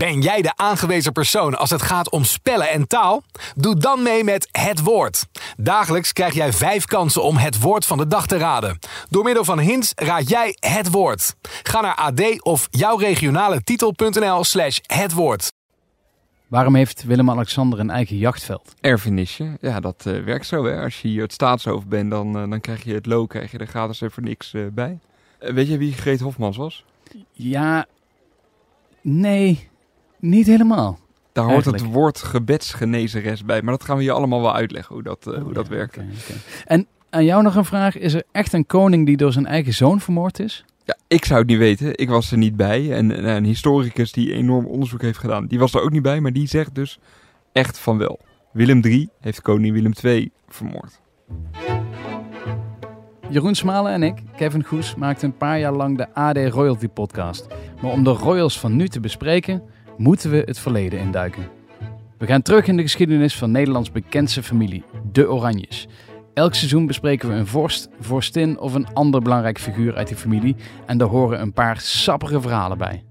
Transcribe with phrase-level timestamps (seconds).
[0.00, 3.22] Ben jij de aangewezen persoon als het gaat om spellen en taal?
[3.56, 5.26] Doe dan mee met Het Woord.
[5.56, 8.78] Dagelijks krijg jij vijf kansen om het woord van de dag te raden.
[9.08, 11.34] Door middel van hints raad jij het woord.
[11.62, 15.52] Ga naar ad of jouwregionale titel.nl slash het woord.
[16.46, 18.74] Waarom heeft Willem-Alexander een eigen jachtveld?
[18.80, 20.64] Erfenisje, ja, dat eh, werkt zo.
[20.64, 20.82] Hè.
[20.82, 23.58] Als je hier het staatshoofd bent, dan, eh, dan krijg je het loon krijg je
[23.58, 24.98] er gratis even niks eh, bij.
[25.38, 26.84] Weet je wie Greet Hofmans was?
[27.32, 27.86] Ja,
[29.02, 29.69] nee,
[30.20, 30.98] niet helemaal.
[31.32, 33.62] Daar hoort het woord gebedsgenezeres bij.
[33.62, 35.98] Maar dat gaan we je allemaal wel uitleggen hoe dat, eh, hoe dat Ja, werkt.
[36.64, 37.98] En aan jou nog een vraag.
[37.98, 40.64] Is er echt een koning die door zijn eigen zoon vermoord is?
[40.84, 41.98] Ja, ik zou het niet weten.
[41.98, 42.92] Ik was er niet bij.
[42.92, 46.20] En eh, een historicus die enorm onderzoek heeft gedaan, die was er ook niet bij.
[46.20, 46.98] Maar die zegt dus
[47.52, 48.20] echt van wel.
[48.52, 51.00] Willem III heeft koning Willem II vermoord.
[53.28, 57.46] Jeroen Smalen en ik, Kevin Goes, maakten een paar jaar lang de AD Royalty podcast.
[57.82, 59.62] Maar om de royals van nu te bespreken,
[60.00, 61.48] moeten we het verleden induiken.
[62.18, 65.88] We gaan terug in de geschiedenis van Nederlands bekendste familie, de Oranjes.
[66.34, 70.56] Elk seizoen bespreken we een vorst, vorstin of een ander belangrijk figuur uit die familie.
[70.86, 73.04] En daar horen een paar sappige verhalen bij.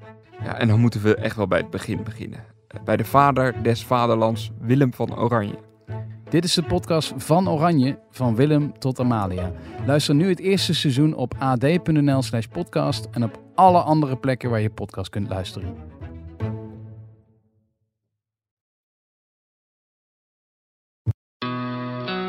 [0.44, 2.44] Ja, en dan moeten we echt wel bij het begin beginnen.
[2.86, 5.60] Bij de vader des vaderlands, Willem van Oranje.
[6.30, 9.52] Dit is de podcast van Oranje, van Willem tot Amalia.
[9.86, 14.62] Luister nu het eerste seizoen op ad.nl slash podcast en op alle andere plekken waar
[14.62, 15.99] je podcast kunt luisteren.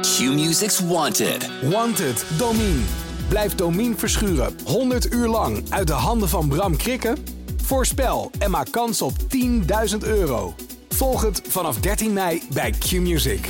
[0.00, 1.50] Q-Music's Wanted.
[1.62, 2.80] Wanted, Domine.
[3.28, 7.16] Blijf Domine verschuren 100 uur lang uit de handen van Bram Krikken?
[7.62, 9.12] Voorspel en maak kans op
[9.92, 10.54] 10.000 euro.
[10.88, 13.48] Volg het vanaf 13 mei bij Q-Music.